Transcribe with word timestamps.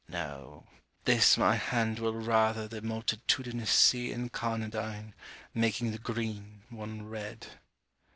No; 0.09 0.65
this 1.05 1.37
my 1.37 1.53
hand 1.57 1.99
will 1.99 2.15
rather 2.15 2.67
The 2.67 2.81
multitudinous 2.81 3.69
sea 3.69 4.11
incarnadine, 4.11 5.13
Making 5.53 5.91
the 5.91 5.99
green, 5.99 6.63
one 6.71 7.07
red. 7.07 7.45